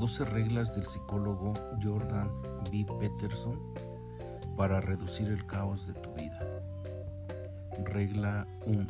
12 0.00 0.24
reglas 0.24 0.74
del 0.74 0.86
psicólogo 0.86 1.52
Jordan 1.82 2.32
B. 2.72 2.86
Peterson 2.98 3.60
para 4.56 4.80
reducir 4.80 5.28
el 5.28 5.44
caos 5.44 5.86
de 5.86 5.92
tu 5.92 6.10
vida. 6.14 6.40
Regla 7.84 8.46
1. 8.64 8.86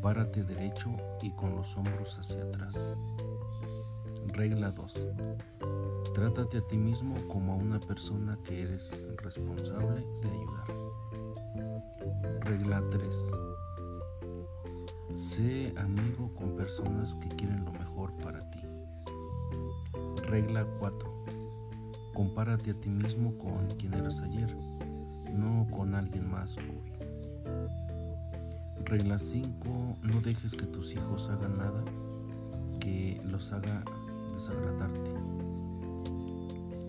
Párate 0.00 0.44
derecho 0.44 0.96
y 1.20 1.30
con 1.32 1.54
los 1.54 1.76
hombros 1.76 2.18
hacia 2.18 2.42
atrás. 2.42 2.96
Regla 4.28 4.70
2. 4.70 5.10
Trátate 6.14 6.56
a 6.56 6.66
ti 6.66 6.78
mismo 6.78 7.14
como 7.28 7.52
a 7.52 7.56
una 7.56 7.80
persona 7.80 8.38
que 8.44 8.62
eres 8.62 8.96
responsable 9.18 10.06
de 10.22 10.30
ayudar. 10.30 10.68
Regla 12.46 12.82
3. 12.90 13.32
Sé 15.14 15.74
amigo 15.76 16.34
con 16.34 16.56
personas 16.56 17.14
que 17.16 17.28
quieren 17.28 17.66
lo 17.66 17.72
mejor 17.72 18.16
para 18.22 18.48
ti. 18.50 18.67
Regla 20.28 20.66
4. 20.78 21.08
Compárate 22.12 22.72
a 22.72 22.74
ti 22.74 22.90
mismo 22.90 23.38
con 23.38 23.66
quien 23.78 23.94
eras 23.94 24.20
ayer, 24.20 24.54
no 25.32 25.66
con 25.70 25.94
alguien 25.94 26.30
más 26.30 26.58
hoy. 26.58 26.92
Regla 28.84 29.18
5. 29.18 29.96
No 30.02 30.20
dejes 30.20 30.54
que 30.54 30.66
tus 30.66 30.92
hijos 30.92 31.30
hagan 31.30 31.56
nada 31.56 31.82
que 32.78 33.18
los 33.24 33.52
haga 33.52 33.82
desagradarte. 34.34 35.10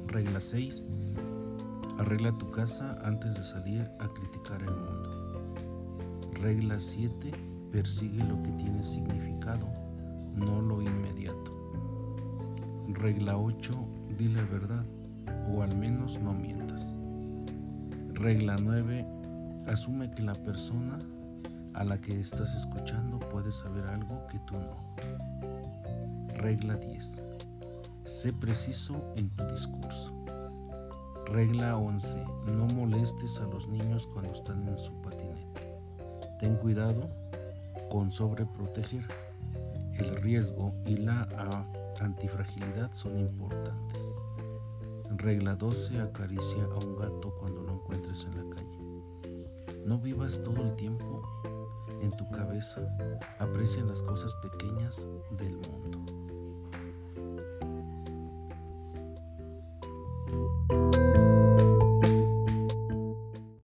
Regla 0.07 0.41
6. 0.41 0.83
Arregla 1.97 2.37
tu 2.37 2.51
casa 2.51 2.97
antes 3.05 3.35
de 3.35 3.43
salir 3.45 3.89
a 4.01 4.09
criticar 4.09 4.61
el 4.61 4.75
mundo. 4.75 5.53
Regla 6.33 6.77
7. 6.77 7.31
Persigue 7.71 8.21
lo 8.25 8.43
que 8.43 8.51
tiene 8.51 8.83
significado, 8.83 9.65
no 10.35 10.61
lo 10.61 10.81
inmediato. 10.81 11.58
Regla 12.99 13.37
8. 13.37 13.73
Di 14.17 14.27
la 14.27 14.43
verdad, 14.43 14.83
o 15.49 15.61
al 15.61 15.73
menos 15.73 16.19
no 16.19 16.33
mientas. 16.33 16.97
Regla 18.13 18.57
9. 18.59 19.07
Asume 19.67 20.11
que 20.11 20.21
la 20.21 20.33
persona 20.33 20.99
a 21.75 21.85
la 21.85 22.01
que 22.01 22.19
estás 22.19 22.53
escuchando 22.55 23.17
puede 23.19 23.53
saber 23.53 23.85
algo 23.85 24.27
que 24.27 24.37
tú 24.39 24.55
no. 24.55 24.95
Regla 26.35 26.75
10. 26.75 27.23
Sé 28.03 28.33
preciso 28.33 29.13
en 29.15 29.29
tu 29.29 29.45
discurso. 29.45 30.13
Regla 31.27 31.77
11. 31.77 32.21
No 32.47 32.65
molestes 32.65 33.39
a 33.39 33.45
los 33.45 33.69
niños 33.69 34.09
cuando 34.13 34.33
están 34.33 34.67
en 34.67 34.77
su 34.77 34.91
patinete. 35.01 35.79
Ten 36.37 36.57
cuidado 36.57 37.09
con 37.89 38.11
sobreproteger. 38.11 39.05
El 39.93 40.17
riesgo 40.17 40.73
y 40.85 40.97
la 40.97 41.27
antifragilidad 41.99 42.91
son 42.93 43.17
importantes. 43.17 44.13
Regla 45.09 45.55
12. 45.55 45.99
Acaricia 46.01 46.63
a 46.63 46.77
un 46.77 46.95
gato 46.95 47.35
cuando 47.39 47.61
lo 47.63 47.73
encuentres 47.73 48.25
en 48.25 48.37
la 48.37 48.55
calle. 48.55 48.79
No 49.85 49.99
vivas 49.99 50.41
todo 50.43 50.61
el 50.61 50.75
tiempo 50.75 51.21
en 52.01 52.11
tu 52.11 52.29
cabeza. 52.31 52.81
Aprecia 53.39 53.83
las 53.83 54.01
cosas 54.01 54.33
pequeñas 54.35 55.07
del 55.31 55.57
mundo. 55.57 56.38